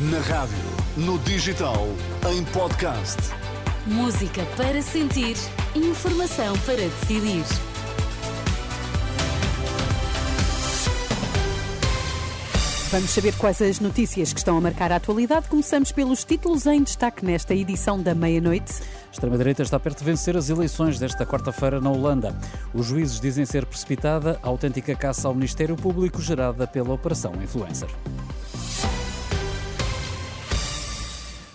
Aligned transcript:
Na 0.00 0.20
rádio, 0.20 0.56
no 0.96 1.18
digital, 1.18 1.88
em 2.30 2.44
podcast. 2.52 3.16
Música 3.84 4.46
para 4.56 4.80
sentir, 4.80 5.36
informação 5.74 6.56
para 6.60 6.76
decidir. 6.76 7.42
Vamos 12.92 13.10
saber 13.10 13.34
quais 13.38 13.60
as 13.60 13.80
notícias 13.80 14.32
que 14.32 14.38
estão 14.38 14.56
a 14.56 14.60
marcar 14.60 14.92
a 14.92 14.96
atualidade. 14.96 15.48
Começamos 15.48 15.90
pelos 15.90 16.22
títulos 16.22 16.64
em 16.66 16.80
destaque 16.80 17.24
nesta 17.24 17.52
edição 17.52 18.00
da 18.00 18.14
meia-noite. 18.14 18.72
A 19.08 19.10
extrema-direita 19.10 19.64
está 19.64 19.80
perto 19.80 19.98
de 19.98 20.04
vencer 20.04 20.36
as 20.36 20.48
eleições 20.48 21.00
desta 21.00 21.26
quarta-feira 21.26 21.80
na 21.80 21.90
Holanda. 21.90 22.38
Os 22.72 22.86
juízes 22.86 23.18
dizem 23.18 23.44
ser 23.44 23.66
precipitada 23.66 24.38
a 24.44 24.46
autêntica 24.46 24.94
caça 24.94 25.26
ao 25.26 25.34
Ministério 25.34 25.74
Público 25.74 26.22
gerada 26.22 26.68
pela 26.68 26.94
Operação 26.94 27.32
Influencer. 27.42 27.88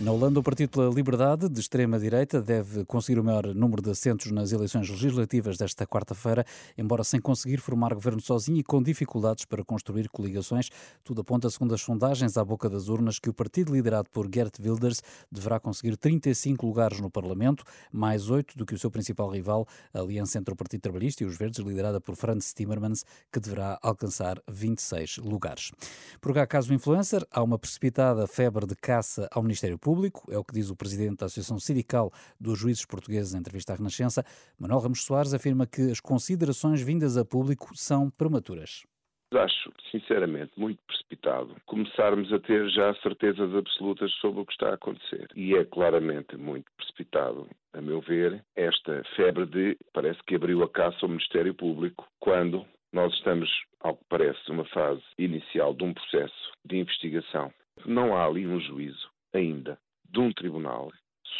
Na 0.00 0.12
Holanda, 0.12 0.40
o 0.40 0.42
Partido 0.42 0.70
pela 0.70 0.88
Liberdade, 0.88 1.46
de 1.46 1.60
extrema-direita, 1.60 2.40
deve 2.40 2.86
conseguir 2.86 3.20
o 3.20 3.24
maior 3.24 3.54
número 3.54 3.82
de 3.82 3.90
assentos 3.90 4.30
nas 4.30 4.50
eleições 4.50 4.88
legislativas 4.88 5.58
desta 5.58 5.86
quarta-feira, 5.86 6.42
embora 6.78 7.04
sem 7.04 7.20
conseguir 7.20 7.58
formar 7.58 7.92
governo 7.92 8.18
sozinho 8.18 8.56
e 8.56 8.62
com 8.62 8.82
dificuldades 8.82 9.44
para 9.44 9.62
construir 9.62 10.08
coligações. 10.08 10.70
Tudo 11.04 11.20
aponta, 11.20 11.50
segundo 11.50 11.74
as 11.74 11.82
sondagens 11.82 12.38
à 12.38 12.44
boca 12.44 12.70
das 12.70 12.88
urnas, 12.88 13.18
que 13.18 13.28
o 13.28 13.34
partido 13.34 13.74
liderado 13.74 14.08
por 14.08 14.26
Gert 14.34 14.58
Wilders 14.58 15.02
deverá 15.30 15.60
conseguir 15.60 15.98
35 15.98 16.66
lugares 16.66 16.98
no 16.98 17.10
Parlamento, 17.10 17.62
mais 17.92 18.30
oito 18.30 18.56
do 18.56 18.64
que 18.64 18.74
o 18.74 18.78
seu 18.78 18.90
principal 18.90 19.28
rival, 19.28 19.68
a 19.92 20.00
aliança 20.00 20.38
entre 20.38 20.54
o 20.54 20.56
Partido 20.56 20.80
Trabalhista 20.80 21.24
e 21.24 21.26
os 21.26 21.36
Verdes, 21.36 21.62
liderada 21.62 22.00
por 22.00 22.16
Franz 22.16 22.54
Timmermans, 22.54 23.04
que 23.30 23.38
deverá 23.38 23.78
alcançar 23.82 24.40
26 24.48 25.18
lugares. 25.18 25.72
Por 26.22 26.32
cá, 26.32 26.46
caso 26.46 26.72
influencer, 26.72 27.22
há 27.30 27.42
uma 27.42 27.58
precipitada 27.58 28.26
febre 28.26 28.66
de 28.66 28.74
caça 28.74 29.28
ao 29.30 29.42
Ministério 29.42 29.76
Público 29.76 29.89
público, 29.90 30.30
é 30.30 30.38
o 30.38 30.44
que 30.44 30.54
diz 30.54 30.70
o 30.70 30.76
presidente 30.76 31.18
da 31.18 31.26
Associação 31.26 31.58
Sindical 31.58 32.12
dos 32.40 32.56
Juízes 32.56 32.86
Portugueses 32.86 33.34
em 33.34 33.38
entrevista 33.38 33.72
à 33.72 33.76
Renascença. 33.76 34.24
Manuel 34.56 34.78
Ramos 34.78 35.02
Soares 35.02 35.34
afirma 35.34 35.66
que 35.66 35.90
as 35.90 35.98
considerações 35.98 36.80
vindas 36.80 37.16
a 37.16 37.24
público 37.24 37.76
são 37.76 38.08
prematuras. 38.08 38.84
Acho, 39.34 39.72
sinceramente, 39.90 40.52
muito 40.56 40.80
precipitado 40.86 41.56
começarmos 41.66 42.32
a 42.32 42.38
ter 42.38 42.68
já 42.70 42.94
certezas 43.02 43.52
absolutas 43.52 44.12
sobre 44.20 44.42
o 44.42 44.46
que 44.46 44.52
está 44.52 44.70
a 44.70 44.74
acontecer. 44.74 45.26
E 45.34 45.56
é 45.56 45.64
claramente 45.64 46.36
muito 46.36 46.70
precipitado, 46.76 47.48
a 47.72 47.80
meu 47.80 48.00
ver, 48.00 48.44
esta 48.54 49.02
febre 49.16 49.46
de 49.46 49.76
parece 49.92 50.20
que 50.24 50.36
abriu 50.36 50.62
a 50.62 50.68
caça 50.68 50.98
ao 51.02 51.08
Ministério 51.08 51.52
Público 51.52 52.06
quando 52.20 52.64
nós 52.92 53.12
estamos, 53.14 53.50
ao 53.80 53.96
que 53.96 54.04
parece, 54.08 54.38
numa 54.48 54.64
fase 54.66 55.02
inicial 55.18 55.74
de 55.74 55.82
um 55.82 55.92
processo 55.92 56.52
de 56.64 56.76
investigação. 56.76 57.52
Não 57.84 58.16
há 58.16 58.26
ali 58.26 58.46
um 58.46 58.60
juízo 58.60 59.09
ainda 59.32 59.78
de 60.10 60.20
um 60.20 60.32
tribunal 60.32 60.90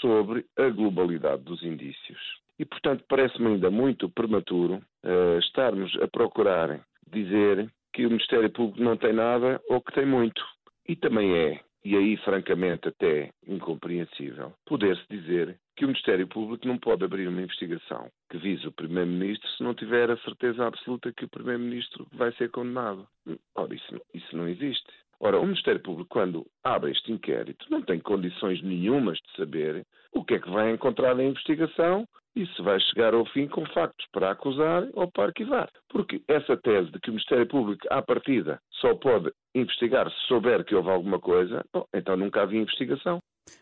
sobre 0.00 0.44
a 0.56 0.68
globalidade 0.68 1.42
dos 1.42 1.62
indícios. 1.62 2.20
E, 2.58 2.64
portanto, 2.64 3.04
parece-me 3.08 3.48
ainda 3.48 3.70
muito 3.70 4.08
prematuro 4.10 4.82
uh, 5.04 5.38
estarmos 5.38 5.94
a 6.02 6.08
procurar 6.08 6.80
dizer 7.10 7.70
que 7.92 8.04
o 8.04 8.10
Ministério 8.10 8.50
Público 8.50 8.82
não 8.82 8.96
tem 8.96 9.12
nada 9.12 9.60
ou 9.68 9.80
que 9.80 9.92
tem 9.92 10.04
muito. 10.04 10.42
E 10.86 10.96
também 10.96 11.34
é, 11.34 11.60
e 11.84 11.96
aí 11.96 12.16
francamente 12.18 12.88
até 12.88 13.30
incompreensível, 13.46 14.52
poder-se 14.66 15.04
dizer 15.08 15.58
que 15.76 15.84
o 15.84 15.88
Ministério 15.88 16.26
Público 16.26 16.66
não 16.66 16.78
pode 16.78 17.04
abrir 17.04 17.28
uma 17.28 17.42
investigação 17.42 18.10
que 18.30 18.38
vise 18.38 18.66
o 18.66 18.72
Primeiro-Ministro 18.72 19.48
se 19.50 19.62
não 19.62 19.74
tiver 19.74 20.10
a 20.10 20.16
certeza 20.18 20.66
absoluta 20.66 21.12
que 21.12 21.24
o 21.24 21.28
Primeiro-Ministro 21.28 22.06
vai 22.12 22.32
ser 22.32 22.50
condenado. 22.50 23.06
Ora, 23.54 23.74
isso, 23.74 24.00
isso 24.12 24.36
não 24.36 24.48
existe. 24.48 24.92
Ora, 25.20 25.40
o 25.40 25.44
Ministério 25.44 25.80
Público, 25.80 26.08
quando 26.10 26.46
abre 26.62 26.92
este 26.92 27.10
inquérito, 27.10 27.66
não 27.70 27.82
tem 27.82 27.98
condições 27.98 28.62
nenhumas 28.62 29.18
de 29.18 29.36
saber 29.36 29.84
o 30.12 30.24
que 30.24 30.34
é 30.34 30.38
que 30.38 30.50
vai 30.50 30.70
encontrar 30.70 31.14
na 31.14 31.24
investigação 31.24 32.06
e 32.36 32.46
se 32.46 32.62
vai 32.62 32.78
chegar 32.78 33.14
ao 33.14 33.26
fim 33.26 33.48
com 33.48 33.66
factos 33.66 34.06
para 34.12 34.30
acusar 34.30 34.86
ou 34.94 35.10
para 35.10 35.24
arquivar. 35.24 35.68
Porque 35.88 36.22
essa 36.28 36.56
tese 36.56 36.90
de 36.92 37.00
que 37.00 37.10
o 37.10 37.12
Ministério 37.12 37.46
Público, 37.46 37.84
à 37.90 38.00
partida, 38.00 38.60
só 38.80 38.94
pode 38.94 39.32
investigar 39.54 40.08
se 40.08 40.26
souber 40.28 40.64
que 40.64 40.74
houve 40.74 40.88
alguma 40.88 41.18
coisa, 41.18 41.64
bom, 41.72 41.84
então 41.92 42.16
nunca 42.16 42.42
havia 42.42 42.60
investigação. 42.60 43.18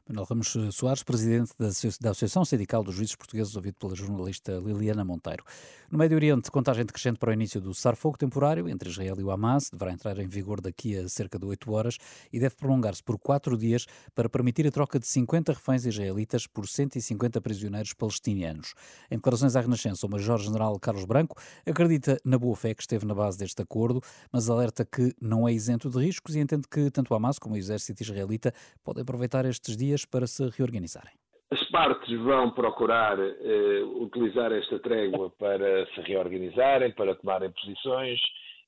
Manuel 0.08 0.26
Ramos 0.28 0.56
Soares, 0.72 1.02
presidente 1.02 1.52
da 1.58 2.10
Associação 2.10 2.44
Sindical 2.44 2.84
dos 2.84 2.94
Juízes 2.94 3.16
Portugueses, 3.16 3.56
ouvido 3.56 3.74
pela 3.78 3.94
jornalista 3.94 4.52
Liliana 4.52 5.04
Monteiro. 5.04 5.44
No 5.90 5.98
Médio 5.98 6.16
Oriente, 6.16 6.50
contagem 6.50 6.84
decrescente 6.84 7.18
para 7.18 7.30
o 7.30 7.32
início 7.32 7.60
do 7.60 7.72
cessar-fogo 7.72 8.18
temporário 8.18 8.68
entre 8.68 8.90
Israel 8.90 9.16
e 9.18 9.22
o 9.22 9.30
Hamas 9.30 9.70
deverá 9.70 9.92
entrar 9.92 10.18
em 10.18 10.26
vigor 10.26 10.60
daqui 10.60 10.96
a 10.96 11.08
cerca 11.08 11.38
de 11.38 11.46
oito 11.46 11.70
horas 11.72 11.96
e 12.32 12.40
deve 12.40 12.56
prolongar-se 12.56 13.02
por 13.02 13.18
quatro 13.18 13.56
dias 13.56 13.86
para 14.14 14.28
permitir 14.28 14.66
a 14.66 14.70
troca 14.70 14.98
de 14.98 15.06
50 15.06 15.52
reféns 15.52 15.84
israelitas 15.86 16.46
por 16.46 16.66
150 16.66 17.40
prisioneiros 17.40 17.92
palestinianos. 17.92 18.74
Em 19.10 19.16
declarações 19.16 19.54
à 19.54 19.60
Renascença, 19.60 20.06
o 20.06 20.10
Major-General 20.10 20.76
Carlos 20.80 21.04
Branco 21.04 21.36
acredita 21.64 22.18
na 22.24 22.38
boa-fé 22.38 22.74
que 22.74 22.82
esteve 22.82 23.06
na 23.06 23.14
base 23.14 23.38
deste 23.38 23.62
acordo, 23.62 24.02
mas 24.32 24.50
alerta 24.50 24.84
que 24.84 25.14
não 25.20 25.46
é 25.46 25.52
isento 25.52 25.88
de 25.88 25.98
riscos 25.98 26.34
e 26.34 26.40
entende 26.40 26.66
que 26.68 26.90
tanto 26.90 27.12
o 27.12 27.14
Hamas 27.14 27.38
como 27.38 27.54
o 27.54 27.58
exército 27.58 28.02
israelita 28.02 28.52
podem 28.82 29.02
aproveitar 29.02 29.44
estes 29.44 29.75
dias 29.76 30.04
para 30.04 30.26
se 30.26 30.48
reorganizarem? 30.56 31.12
As 31.50 31.62
partes 31.70 32.10
vão 32.20 32.50
procurar 32.50 33.18
eh, 33.20 33.82
utilizar 34.00 34.50
esta 34.52 34.78
trégua 34.80 35.30
para 35.38 35.86
se 35.94 36.00
reorganizarem, 36.00 36.92
para 36.92 37.14
tomarem 37.14 37.50
posições, 37.52 38.20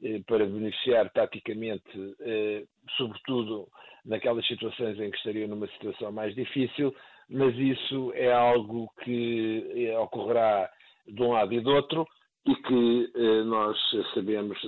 eh, 0.02 0.20
para 0.26 0.46
beneficiar 0.46 1.10
taticamente, 1.10 2.14
eh, 2.20 2.64
sobretudo 2.96 3.68
naquelas 4.04 4.46
situações 4.46 4.98
em 5.00 5.10
que 5.10 5.16
estariam 5.16 5.48
numa 5.48 5.66
situação 5.68 6.12
mais 6.12 6.34
difícil, 6.34 6.94
mas 7.28 7.54
isso 7.56 8.12
é 8.14 8.32
algo 8.32 8.90
que 9.04 9.88
eh, 9.88 9.98
ocorrerá 9.98 10.70
de 11.06 11.22
um 11.22 11.32
lado 11.32 11.52
e 11.52 11.60
do 11.60 11.70
outro 11.70 12.06
e 12.46 12.54
que 12.54 13.12
eh, 13.14 13.42
nós 13.44 13.76
sabemos 14.14 14.58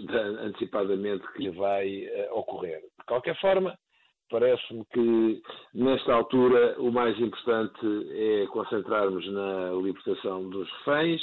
antecipadamente 0.41 1.27
que 1.35 1.49
vai 1.51 2.05
eh, 2.05 2.29
ocorrer. 2.33 2.81
De 2.81 3.07
qualquer 3.07 3.39
forma, 3.41 3.79
Parece-me 4.31 4.85
que, 4.93 5.43
nesta 5.75 6.13
altura, 6.13 6.77
o 6.79 6.93
mais 6.93 7.19
importante 7.19 7.81
é 8.13 8.47
concentrarmos 8.47 9.27
na 9.33 9.73
libertação 9.73 10.49
dos 10.49 10.71
reféns, 10.79 11.21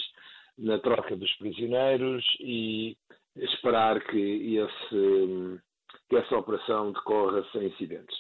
na 0.58 0.78
troca 0.80 1.16
dos 1.16 1.32
prisioneiros 1.36 2.26
e 2.40 2.98
esperar 3.38 4.02
que, 4.04 4.58
esse, 4.58 5.60
que 6.10 6.16
essa 6.18 6.38
operação 6.38 6.92
decorra 6.92 7.46
sem 7.52 7.68
incidentes. 7.68 8.18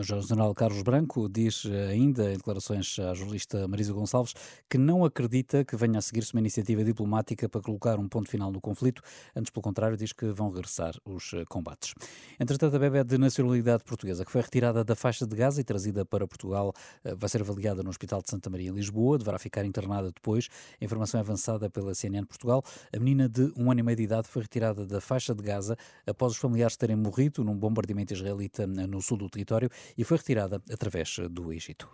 Major-General 0.00 0.54
Carlos 0.54 0.82
Branco 0.82 1.28
diz 1.28 1.66
ainda, 1.90 2.32
em 2.32 2.36
declarações 2.38 2.98
à 2.98 3.12
jornalista 3.12 3.68
Marisa 3.68 3.92
Gonçalves, 3.92 4.32
que 4.66 4.78
não 4.78 5.04
acredita 5.04 5.62
que 5.62 5.76
venha 5.76 5.98
a 5.98 6.00
seguir-se 6.00 6.32
uma 6.32 6.40
iniciativa 6.40 6.82
diplomática 6.82 7.50
para 7.50 7.60
colocar 7.60 7.98
um 7.98 8.08
ponto 8.08 8.30
final 8.30 8.50
no 8.50 8.62
conflito. 8.62 9.02
Antes, 9.36 9.50
pelo 9.50 9.62
contrário, 9.62 9.98
diz 9.98 10.14
que 10.14 10.24
vão 10.28 10.48
regressar 10.48 10.94
os 11.04 11.34
eh, 11.34 11.44
combates. 11.46 11.92
Entretanto, 12.38 12.76
a 12.76 12.78
bebé 12.78 13.04
de 13.04 13.18
nacionalidade 13.18 13.84
portuguesa, 13.84 14.24
que 14.24 14.32
foi 14.32 14.40
retirada 14.40 14.82
da 14.82 14.96
faixa 14.96 15.26
de 15.26 15.36
Gaza 15.36 15.60
e 15.60 15.64
trazida 15.64 16.02
para 16.06 16.26
Portugal, 16.26 16.72
eh, 17.04 17.14
vai 17.14 17.28
ser 17.28 17.42
avaliada 17.42 17.82
no 17.82 17.90
Hospital 17.90 18.22
de 18.22 18.30
Santa 18.30 18.48
Maria, 18.48 18.70
em 18.70 18.72
Lisboa. 18.72 19.18
Deverá 19.18 19.38
ficar 19.38 19.66
internada 19.66 20.10
depois. 20.10 20.48
Informação 20.80 21.20
avançada 21.20 21.68
pela 21.68 21.94
CNN 21.94 22.24
Portugal. 22.24 22.64
A 22.90 22.98
menina 22.98 23.28
de 23.28 23.52
um 23.54 23.70
ano 23.70 23.80
e 23.80 23.82
meio 23.82 23.96
de 23.96 24.04
idade 24.04 24.28
foi 24.28 24.40
retirada 24.40 24.86
da 24.86 24.98
faixa 24.98 25.34
de 25.34 25.42
Gaza 25.42 25.76
após 26.06 26.32
os 26.32 26.38
familiares 26.38 26.74
terem 26.74 26.96
morrido 26.96 27.44
num 27.44 27.54
bombardeamento 27.54 28.14
israelita 28.14 28.66
no 28.66 29.02
sul 29.02 29.18
do 29.18 29.28
território 29.28 29.68
e 29.96 30.04
foi 30.04 30.16
retirada 30.16 30.62
através 30.70 31.16
eh, 31.18 31.28
do 31.28 31.52
Egito. 31.52 31.88